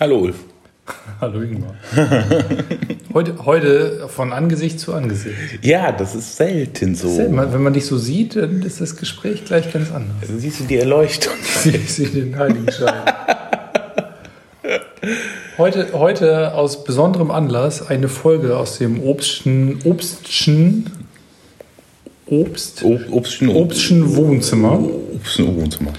[0.00, 0.36] Hallo Ulf.
[1.20, 1.74] Hallo Ingmar.
[3.14, 5.36] heute, heute von Angesicht zu Angesicht.
[5.62, 7.08] Ja, das ist selten so.
[7.08, 7.36] Selten.
[7.36, 10.28] Wenn man dich so sieht, dann ist das Gespräch gleich ganz anders.
[10.28, 11.32] Dann siehst du die Erleuchtung.
[11.64, 12.94] Ich sehe den Heiligenschein.
[15.58, 20.90] heute, heute aus besonderem Anlass eine Folge aus dem Obstchen, Obstchen,
[22.26, 24.78] Obst, Obstchen, Obstchen Wohnzimmer.
[25.14, 25.92] Obstchen Wohnzimmer.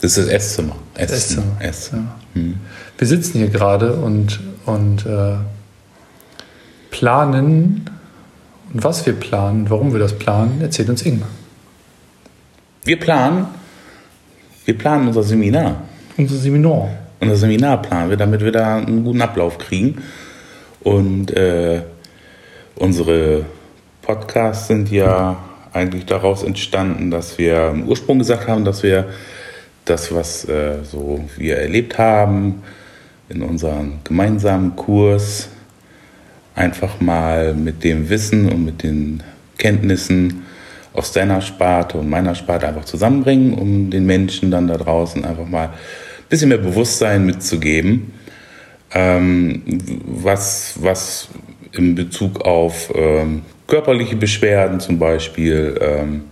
[0.00, 0.76] Das ist das Esszimmer.
[0.94, 1.12] Esszimmer.
[1.18, 1.56] Esszimmer.
[1.60, 2.02] Esszimmer.
[2.02, 2.23] Ja.
[2.34, 2.56] Hm.
[2.98, 5.36] Wir sitzen hier gerade und, und äh,
[6.90, 7.90] planen.
[8.72, 11.28] Und was wir planen, warum wir das planen, erzählt uns Ingmar.
[12.84, 13.46] Wir planen,
[14.64, 15.82] wir planen unser Seminar.
[16.16, 16.90] Unser Seminar.
[17.20, 20.02] Unser Seminar planen wir, damit wir da einen guten Ablauf kriegen.
[20.80, 21.82] Und äh,
[22.74, 23.46] unsere
[24.02, 25.36] Podcasts sind ja
[25.72, 29.06] eigentlich daraus entstanden, dass wir im Ursprung gesagt haben, dass wir
[29.84, 32.62] das, was äh, so wir erlebt haben
[33.28, 35.48] in unserem gemeinsamen Kurs,
[36.54, 39.22] einfach mal mit dem Wissen und mit den
[39.58, 40.44] Kenntnissen
[40.92, 45.46] aus deiner Sparte und meiner Sparte einfach zusammenbringen, um den Menschen dann da draußen einfach
[45.46, 48.12] mal ein bisschen mehr Bewusstsein mitzugeben,
[48.92, 49.62] ähm,
[50.06, 51.28] was, was
[51.72, 56.24] in Bezug auf ähm, körperliche Beschwerden zum Beispiel ähm,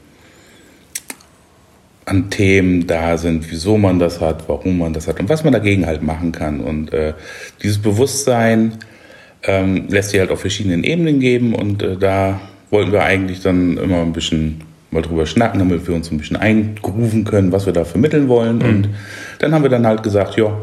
[2.04, 5.52] an Themen da sind, wieso man das hat, warum man das hat und was man
[5.52, 6.60] dagegen halt machen kann.
[6.60, 7.14] Und äh,
[7.62, 8.78] dieses Bewusstsein
[9.44, 13.76] ähm, lässt sich halt auf verschiedenen Ebenen geben und äh, da wollten wir eigentlich dann
[13.76, 17.72] immer ein bisschen mal drüber schnacken, damit wir uns ein bisschen eingrufen können, was wir
[17.72, 18.58] da vermitteln wollen.
[18.58, 18.64] Mhm.
[18.64, 18.88] Und
[19.38, 20.58] dann haben wir dann halt gesagt, ja,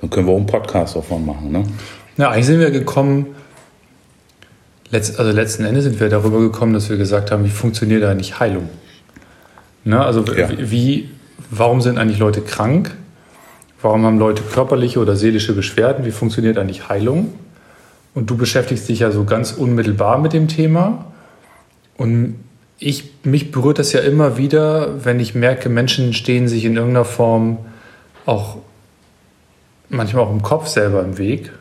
[0.00, 1.52] dann können wir auch einen Podcast davon machen.
[1.52, 1.64] Ne?
[2.16, 3.26] Ja, eigentlich sind wir gekommen,
[4.90, 8.40] letzt, also letzten Endes sind wir darüber gekommen, dass wir gesagt haben, wie funktioniert eigentlich
[8.40, 8.68] Heilung?
[9.84, 10.02] Ne?
[10.02, 10.48] Also ja.
[10.58, 11.10] wie,
[11.50, 12.96] warum sind eigentlich Leute krank?
[13.80, 16.06] Warum haben Leute körperliche oder seelische Beschwerden?
[16.06, 17.34] Wie funktioniert eigentlich Heilung?
[18.14, 21.06] Und du beschäftigst dich ja so ganz unmittelbar mit dem Thema.
[21.96, 22.36] Und
[22.78, 27.04] ich, mich berührt das ja immer wieder, wenn ich merke, Menschen stehen sich in irgendeiner
[27.04, 27.58] Form
[28.26, 28.58] auch
[29.88, 31.52] manchmal auch im Kopf selber im Weg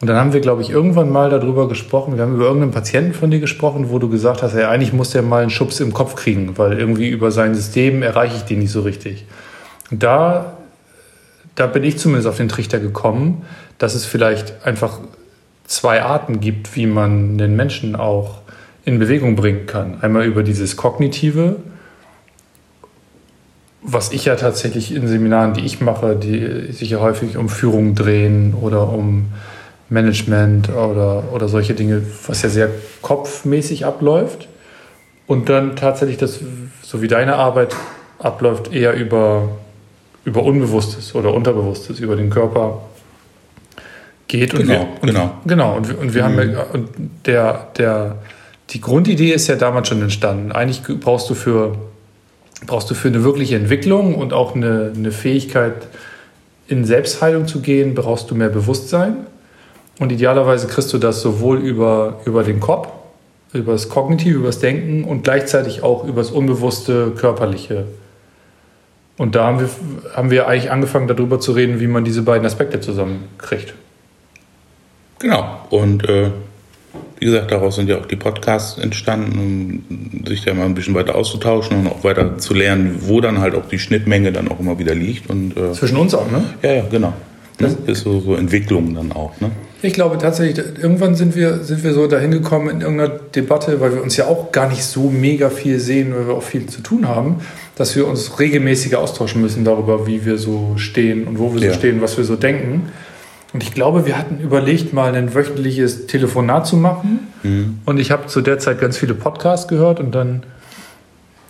[0.00, 2.16] und dann haben wir, glaube ich, irgendwann mal darüber gesprochen.
[2.16, 5.10] Wir haben über irgendeinen Patienten von dir gesprochen, wo du gesagt hast, ja, eigentlich muss
[5.10, 8.58] der mal einen Schubs im Kopf kriegen, weil irgendwie über sein System erreiche ich den
[8.58, 9.24] nicht so richtig.
[9.90, 10.58] Da,
[11.54, 13.42] da bin ich zumindest auf den Trichter gekommen,
[13.78, 14.98] dass es vielleicht einfach
[15.66, 18.40] zwei Arten gibt, wie man den Menschen auch
[18.84, 20.02] in Bewegung bringen kann.
[20.02, 21.56] Einmal über dieses Kognitive,
[23.80, 27.94] was ich ja tatsächlich in Seminaren, die ich mache, die sich ja häufig um Führung
[27.94, 29.26] drehen oder um
[29.88, 32.70] Management oder, oder solche Dinge, was ja sehr
[33.02, 34.48] kopfmäßig abläuft.
[35.26, 36.40] Und dann tatsächlich das,
[36.82, 37.74] so wie deine Arbeit
[38.18, 39.48] abläuft, eher über,
[40.24, 42.82] über Unbewusstes oder Unterbewusstes, über den Körper
[44.28, 44.54] geht.
[44.54, 45.30] Und genau, wir, und, genau.
[45.46, 46.38] Genau, und, und wir mhm.
[46.38, 46.88] haben ja, und
[47.26, 48.16] der, der,
[48.70, 50.52] die Grundidee ist ja damals schon entstanden.
[50.52, 51.76] Eigentlich brauchst du für,
[52.66, 55.88] brauchst du für eine wirkliche Entwicklung und auch eine, eine Fähigkeit,
[56.66, 59.26] in Selbstheilung zu gehen, brauchst du mehr Bewusstsein.
[59.98, 62.88] Und idealerweise kriegst du das sowohl über, über den Kopf,
[63.52, 67.84] über das Kognitive, über das Denken und gleichzeitig auch über das unbewusste Körperliche.
[69.16, 69.70] Und da haben wir,
[70.14, 73.74] haben wir eigentlich angefangen, darüber zu reden, wie man diese beiden Aspekte zusammenkriegt.
[75.20, 75.58] Genau.
[75.70, 76.30] Und äh,
[77.18, 79.84] wie gesagt, daraus sind ja auch die Podcasts entstanden,
[80.18, 83.38] um sich da mal ein bisschen weiter auszutauschen und auch weiter zu lernen, wo dann
[83.40, 85.30] halt auch die Schnittmenge dann auch immer wieder liegt.
[85.30, 86.44] Und, äh, Zwischen uns auch, ne?
[86.62, 87.12] Ja, ja, genau.
[87.58, 89.52] Das ist so, so Entwicklung dann auch, ne?
[89.84, 93.92] Ich glaube tatsächlich, irgendwann sind wir, sind wir so dahin gekommen in irgendeiner Debatte, weil
[93.92, 96.80] wir uns ja auch gar nicht so mega viel sehen, weil wir auch viel zu
[96.80, 97.42] tun haben,
[97.76, 101.72] dass wir uns regelmäßiger austauschen müssen darüber, wie wir so stehen und wo wir ja.
[101.72, 102.88] so stehen, was wir so denken.
[103.52, 107.28] Und ich glaube, wir hatten überlegt, mal ein wöchentliches Telefonat zu machen.
[107.42, 107.80] Mhm.
[107.84, 110.44] Und ich habe zu der Zeit ganz viele Podcasts gehört und dann,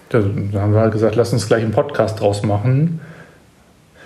[0.08, 2.98] dann haben wir halt gesagt, lass uns gleich einen Podcast draus machen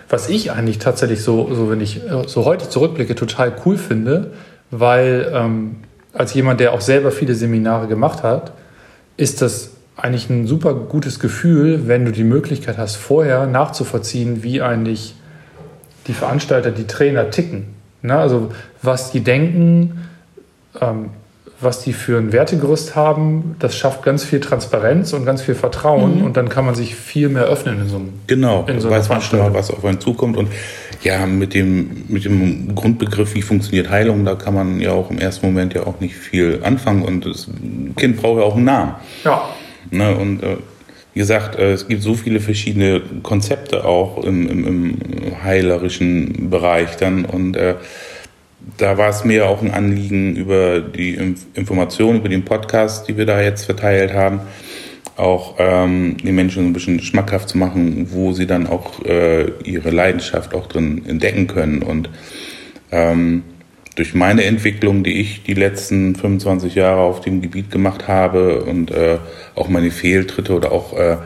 [0.08, 4.32] was ich eigentlich tatsächlich so, so wenn ich äh, so heute zurückblicke, total cool finde,
[4.70, 5.76] weil ähm,
[6.12, 8.52] als jemand, der auch selber viele Seminare gemacht hat,
[9.16, 14.62] ist das eigentlich ein super gutes Gefühl, wenn du die Möglichkeit hast, vorher nachzuvollziehen, wie
[14.62, 15.14] eigentlich
[16.06, 17.75] die Veranstalter, die Trainer ticken.
[18.02, 18.16] Ne?
[18.16, 20.08] Also was die denken,
[20.81, 21.10] ähm,
[21.60, 26.19] was die für ein Wertegerüst haben, das schafft ganz viel Transparenz und ganz viel Vertrauen
[26.19, 26.25] mhm.
[26.25, 29.08] und dann kann man sich viel mehr öffnen in so einem Genau, in so weiß
[29.08, 30.49] man schon mal, was auf einen zukommt und
[31.02, 35.19] ja, mit dem, mit dem Grundbegriff, wie funktioniert Heilung, da kann man ja auch im
[35.19, 37.49] ersten Moment ja auch nicht viel anfangen und das
[37.96, 38.94] Kind braucht ja auch einen Namen.
[39.25, 39.49] Ja.
[39.90, 40.56] Ne, und äh,
[41.14, 46.96] wie gesagt, äh, es gibt so viele verschiedene Konzepte auch im, im, im heilerischen Bereich
[46.96, 47.75] dann und äh,
[48.76, 51.15] da war es mir auch ein Anliegen über die
[51.55, 54.41] Informationen, über den Podcast, die wir da jetzt verteilt haben,
[55.17, 59.91] auch ähm, die Menschen ein bisschen schmackhaft zu machen, wo sie dann auch äh, ihre
[59.91, 61.82] Leidenschaft auch drin entdecken können.
[61.82, 62.11] Und
[62.93, 63.43] ähm,
[63.97, 68.93] durch meine Entwicklung, die ich die letzten 25 Jahre auf dem Gebiet gemacht habe und
[68.93, 69.19] äh,
[69.56, 71.17] auch meine Fehltritte oder auch äh,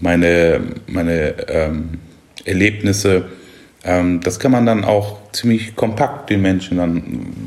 [0.00, 2.00] meine, meine ähm,
[2.44, 3.24] Erlebnisse,
[3.84, 7.02] das kann man dann auch ziemlich kompakt den Menschen dann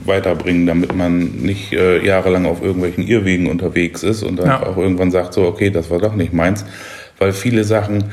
[0.05, 4.63] weiterbringen, damit man nicht äh, jahrelang auf irgendwelchen Irrwegen unterwegs ist und dann ja.
[4.63, 6.63] auch irgendwann sagt so, okay, das war doch nicht meins,
[7.17, 8.03] weil viele Sachen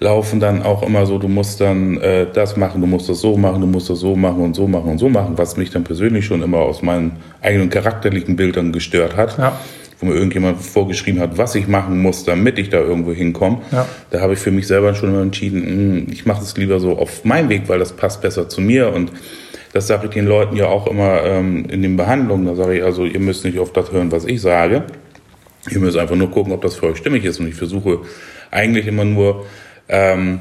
[0.00, 3.36] laufen dann auch immer so, du musst dann äh, das machen, du musst das so
[3.36, 5.84] machen, du musst das so machen und so machen und so machen, was mich dann
[5.84, 9.38] persönlich schon immer aus meinen eigenen charakterlichen Bildern gestört hat.
[9.38, 9.60] Ja
[10.00, 13.60] wo mir irgendjemand vorgeschrieben hat, was ich machen muss, damit ich da irgendwo hinkomme.
[13.70, 13.86] Ja.
[14.10, 17.24] Da habe ich für mich selber schon entschieden, hm, ich mache es lieber so auf
[17.24, 19.12] meinem Weg, weil das passt besser zu mir und
[19.72, 22.46] das sage ich den Leuten ja auch immer ähm, in den Behandlungen.
[22.46, 24.84] Da sage ich also, ihr müsst nicht auf das hören, was ich sage.
[25.70, 27.38] Ihr müsst einfach nur gucken, ob das für euch stimmig ist.
[27.38, 28.00] Und ich versuche
[28.50, 29.46] eigentlich immer nur
[29.88, 30.40] ähm,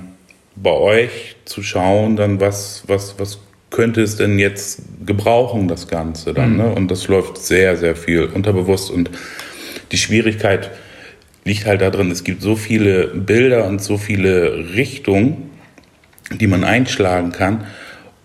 [0.55, 3.39] bei euch zu schauen, dann was, was, was
[3.69, 6.53] könnte es denn jetzt gebrauchen, das Ganze dann.
[6.53, 6.57] Mhm.
[6.57, 6.73] Ne?
[6.73, 9.11] Und das läuft sehr, sehr viel unterbewusst und
[9.91, 10.71] die Schwierigkeit
[11.45, 15.49] liegt halt darin, es gibt so viele Bilder und so viele Richtungen,
[16.31, 17.65] die man einschlagen kann,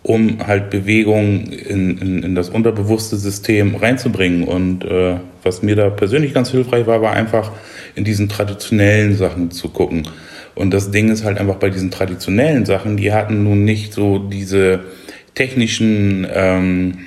[0.02, 4.44] um halt Bewegung in, in, in das unterbewusste System reinzubringen.
[4.44, 7.52] Und äh, was mir da persönlich ganz hilfreich war, war einfach
[7.94, 10.06] in diesen traditionellen Sachen zu gucken.
[10.54, 14.18] Und das Ding ist halt einfach bei diesen traditionellen Sachen, die hatten nun nicht so
[14.18, 14.80] diese
[15.34, 16.98] technischen ähm,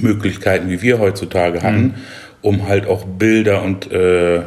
[0.00, 1.82] Möglichkeiten, wie wir heutzutage hatten.
[1.82, 1.94] Mhm
[2.42, 4.42] um halt auch Bilder und äh,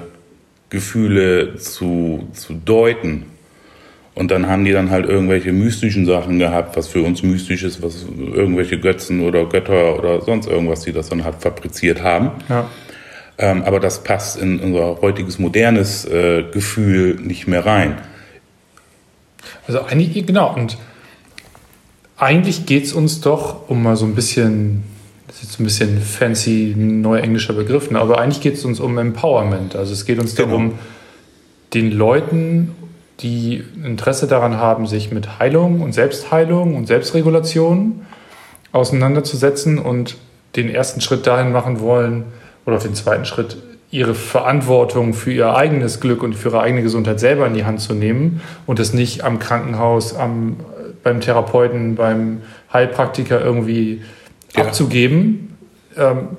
[0.70, 3.26] Gefühle zu, zu deuten.
[4.14, 7.82] Und dann haben die dann halt irgendwelche mystischen Sachen gehabt, was für uns mystisch ist,
[7.82, 12.32] was irgendwelche Götzen oder Götter oder sonst irgendwas, die das dann halt fabriziert haben.
[12.48, 12.70] Ja.
[13.38, 17.98] Ähm, aber das passt in unser heutiges modernes äh, Gefühl nicht mehr rein.
[19.68, 20.78] Also eigentlich, genau, und
[22.18, 24.84] eigentlich geht es uns doch, um mal so ein bisschen
[25.28, 28.00] das ist jetzt ein bisschen fancy neuenglischer Begriff, ne?
[28.00, 29.76] aber eigentlich geht es uns um Empowerment.
[29.76, 30.50] Also es geht uns genau.
[30.50, 30.74] darum,
[31.74, 32.76] den Leuten,
[33.22, 38.06] die Interesse daran haben, sich mit Heilung und Selbstheilung und Selbstregulation
[38.72, 40.18] auseinanderzusetzen und
[40.56, 42.26] den ersten Schritt dahin machen wollen
[42.66, 43.58] oder den zweiten Schritt,
[43.92, 47.80] ihre Verantwortung für ihr eigenes Glück und für ihre eigene Gesundheit selber in die Hand
[47.80, 50.58] zu nehmen und es nicht am Krankenhaus, am,
[51.04, 52.42] beim Therapeuten, beim
[52.74, 54.02] Heilpraktiker irgendwie
[54.56, 54.64] ja.
[54.64, 55.58] abzugeben.
[55.98, 56.30] Ähm,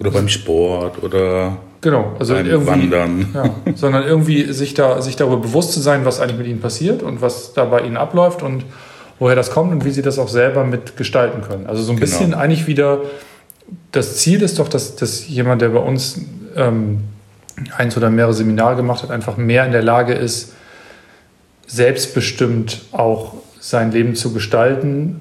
[0.00, 3.26] oder beim Sport oder genau, also beim irgendwie, Wandern.
[3.34, 7.02] Ja, sondern irgendwie sich, da, sich darüber bewusst zu sein, was eigentlich mit ihnen passiert
[7.02, 8.64] und was da bei ihnen abläuft und
[9.18, 11.66] woher das kommt und wie sie das auch selber mitgestalten können.
[11.66, 12.10] Also so ein genau.
[12.10, 13.02] bisschen eigentlich wieder,
[13.92, 16.20] das Ziel ist doch, dass, dass jemand, der bei uns
[16.56, 17.04] ähm,
[17.76, 20.54] eins oder mehrere Seminare gemacht hat, einfach mehr in der Lage ist,
[21.68, 25.20] selbstbestimmt auch sein Leben zu gestalten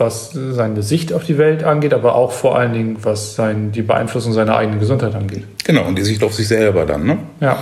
[0.00, 3.82] was seine Sicht auf die Welt angeht, aber auch vor allen Dingen, was sein, die
[3.82, 5.44] Beeinflussung seiner eigenen Gesundheit angeht.
[5.64, 7.18] Genau, und die Sicht auf sich selber dann, ne?
[7.40, 7.60] Ja.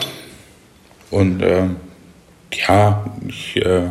[1.10, 1.64] Und äh,
[2.68, 3.82] ja, ich, äh,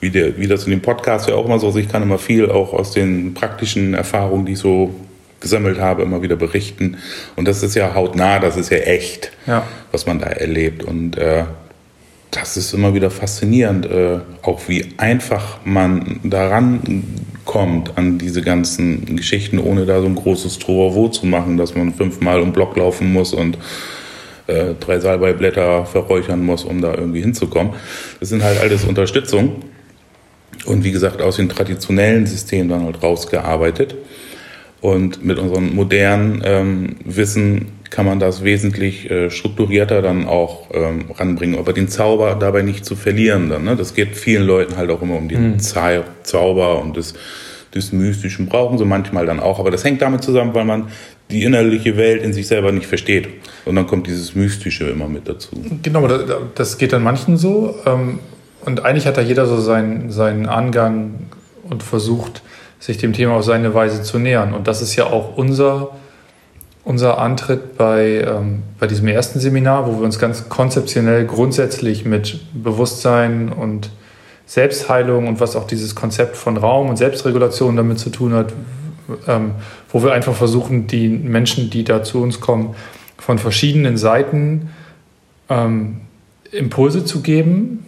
[0.00, 2.18] wie, der, wie das in dem Podcast ja auch immer so ist, ich kann immer
[2.18, 4.94] viel auch aus den praktischen Erfahrungen, die ich so
[5.40, 6.98] gesammelt habe, immer wieder berichten.
[7.36, 9.66] Und das ist ja hautnah, das ist ja echt, ja.
[9.90, 10.84] was man da erlebt.
[10.84, 11.44] Und äh,
[12.30, 17.04] das ist immer wieder faszinierend, äh, auch wie einfach man daran
[17.50, 21.92] kommt an diese ganzen Geschichten, ohne da so ein großes Trovo zu machen, dass man
[21.92, 23.58] fünfmal um Block laufen muss und
[24.46, 27.72] äh, drei Salbeiblätter verräuchern muss, um da irgendwie hinzukommen.
[28.20, 29.64] Das sind halt alles Unterstützung
[30.64, 33.96] und wie gesagt aus dem traditionellen System dann halt rausgearbeitet.
[34.80, 41.06] Und mit unserem modernen ähm, Wissen kann man das wesentlich äh, strukturierter dann auch ähm,
[41.16, 43.64] ranbringen, aber den Zauber dabei nicht zu verlieren dann.
[43.64, 43.76] Ne?
[43.76, 45.58] Das geht vielen Leuten halt auch immer um den mhm.
[45.58, 47.14] Zauber und das,
[47.72, 50.88] das Mystischen brauchen sie manchmal dann auch, aber das hängt damit zusammen, weil man
[51.30, 53.28] die innerliche Welt in sich selber nicht versteht.
[53.64, 55.50] Und dann kommt dieses Mystische immer mit dazu.
[55.82, 56.08] Genau,
[56.54, 57.76] das geht dann manchen so.
[57.86, 58.18] Ähm,
[58.64, 61.26] und eigentlich hat da jeder so seinen, seinen Angang
[61.68, 62.42] und versucht,
[62.78, 64.54] sich dem Thema auf seine Weise zu nähern.
[64.54, 65.90] Und das ist ja auch unser
[66.84, 72.40] unser Antritt bei, ähm, bei diesem ersten Seminar, wo wir uns ganz konzeptionell grundsätzlich mit
[72.54, 73.90] Bewusstsein und
[74.46, 78.52] Selbstheilung und was auch dieses Konzept von Raum und Selbstregulation damit zu tun hat,
[79.28, 79.52] ähm,
[79.90, 82.74] wo wir einfach versuchen, die Menschen, die da zu uns kommen,
[83.18, 84.70] von verschiedenen Seiten
[85.48, 86.00] ähm,
[86.50, 87.84] Impulse zu geben,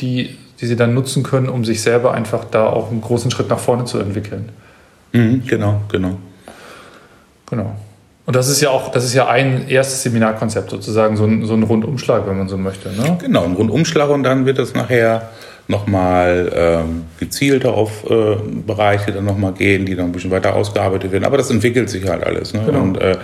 [0.00, 3.48] die, die sie dann nutzen können, um sich selber einfach da auch einen großen Schritt
[3.48, 4.50] nach vorne zu entwickeln.
[5.12, 6.18] Mhm, genau, genau.
[7.48, 7.76] Genau.
[8.26, 11.54] Und das ist ja auch, das ist ja ein erstes Seminarkonzept, sozusagen, so ein, so
[11.54, 12.88] ein Rundumschlag, wenn man so möchte.
[12.88, 13.16] Ne?
[13.20, 15.30] Genau, ein Rundumschlag und dann wird es nachher
[15.68, 21.12] nochmal ähm, gezielter auf äh, Bereiche dann nochmal gehen, die dann ein bisschen weiter ausgearbeitet
[21.12, 21.24] werden.
[21.24, 22.52] Aber das entwickelt sich halt alles.
[22.52, 22.62] Ne?
[22.66, 22.82] Genau.
[22.82, 23.16] Und äh,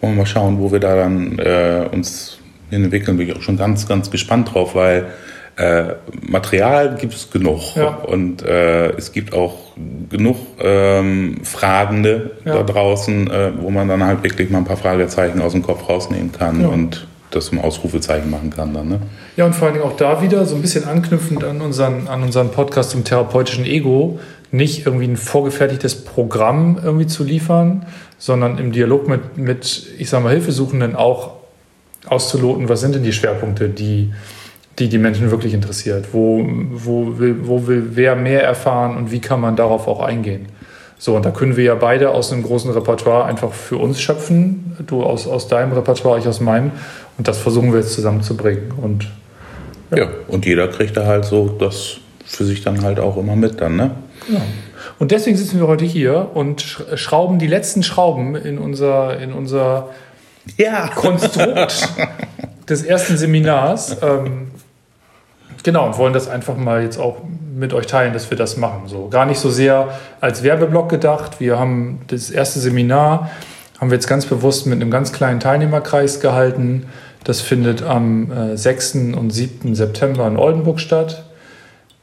[0.00, 2.38] wollen wir mal schauen, wo wir da dann äh, uns
[2.68, 3.16] hin entwickeln.
[3.16, 5.06] Bin ich auch schon ganz, ganz gespannt drauf, weil
[5.56, 5.84] äh,
[6.22, 7.88] Material gibt es genug Ja.
[7.96, 9.54] und äh, es gibt auch
[10.08, 12.54] genug ähm, Fragende Ja.
[12.56, 15.88] da draußen, äh, wo man dann halt wirklich mal ein paar Fragezeichen aus dem Kopf
[15.88, 16.68] rausnehmen kann Ja.
[16.68, 18.88] und das zum Ausrufezeichen machen kann dann.
[18.88, 18.98] Ne?
[19.36, 22.22] Ja, und vor allen Dingen auch da wieder so ein bisschen anknüpfend an unseren, an
[22.22, 24.18] unseren Podcast zum therapeutischen Ego,
[24.50, 27.86] nicht irgendwie ein vorgefertigtes Programm irgendwie zu liefern,
[28.18, 31.32] sondern im Dialog mit, mit ich sag mal, Hilfesuchenden auch
[32.06, 34.12] auszuloten, was sind denn die Schwerpunkte, die
[34.78, 36.06] die, die Menschen wirklich interessiert.
[36.12, 40.46] Wo, wo, will, wo will wer mehr erfahren und wie kann man darauf auch eingehen?
[40.98, 44.76] So, und da können wir ja beide aus einem großen Repertoire einfach für uns schöpfen.
[44.86, 46.70] Du aus, aus deinem Repertoire, ich aus meinem.
[47.18, 48.72] Und das versuchen wir jetzt zusammenzubringen.
[48.80, 49.08] Und
[49.94, 53.60] Ja, und jeder kriegt da halt so das für sich dann halt auch immer mit
[53.60, 53.90] dann, ne?
[54.32, 54.40] Ja.
[55.00, 59.32] Und deswegen sitzen wir heute hier und sch- schrauben die letzten Schrauben in unser, in
[59.32, 59.88] unser
[60.56, 60.86] Ja.
[60.94, 61.88] Konstrukt
[62.68, 63.96] des ersten Seminars.
[64.02, 64.50] Ähm,
[65.62, 67.18] genau, und wollen das einfach mal jetzt auch
[67.54, 68.82] mit euch teilen, dass wir das machen.
[68.86, 69.88] So gar nicht so sehr
[70.20, 71.40] als Werbeblock gedacht.
[71.40, 73.30] Wir haben das erste Seminar,
[73.80, 76.86] haben wir jetzt ganz bewusst mit einem ganz kleinen Teilnehmerkreis gehalten.
[77.24, 78.94] Das findet am äh, 6.
[79.16, 79.74] und 7.
[79.74, 81.24] September in Oldenburg statt.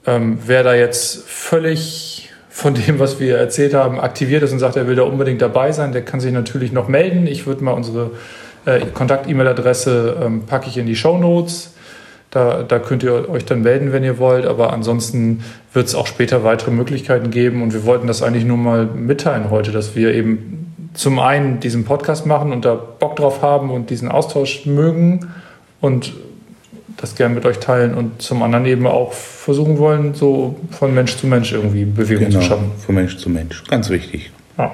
[0.05, 4.75] Ähm, wer da jetzt völlig von dem, was wir erzählt haben, aktiviert ist und sagt,
[4.75, 7.27] er will da unbedingt dabei sein, der kann sich natürlich noch melden.
[7.27, 8.11] Ich würde mal unsere
[8.65, 11.73] äh, Kontakt-E-Mail-Adresse ähm, packe ich in die Show Notes.
[12.31, 14.45] Da, da könnt ihr euch dann melden, wenn ihr wollt.
[14.45, 17.63] Aber ansonsten wird es auch später weitere Möglichkeiten geben.
[17.63, 21.85] Und wir wollten das eigentlich nur mal mitteilen heute, dass wir eben zum einen diesen
[21.85, 25.27] Podcast machen und da Bock drauf haben und diesen Austausch mögen
[25.81, 26.13] und
[26.97, 31.15] das gerne mit euch teilen und zum anderen eben auch versuchen wollen, so von Mensch
[31.15, 32.71] zu Mensch irgendwie Bewegung Genau, zu schaffen.
[32.85, 33.63] von Mensch zu Mensch.
[33.65, 34.31] Ganz wichtig.
[34.57, 34.71] Ja.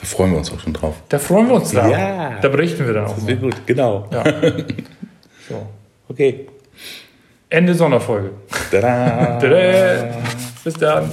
[0.00, 0.94] Da freuen wir uns auch schon drauf.
[1.08, 1.88] Da freuen wir uns da.
[1.88, 2.38] Ja.
[2.40, 4.08] Da berichten wir dann auch Das wird gut, genau.
[4.12, 4.24] Ja.
[5.48, 5.66] So.
[6.10, 6.46] Okay.
[7.48, 8.32] Ende Sonderfolge.
[8.70, 9.38] Tada.
[9.38, 10.14] Tada.
[10.62, 11.10] Bis dann.